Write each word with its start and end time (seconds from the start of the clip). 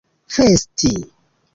festi 0.35 0.91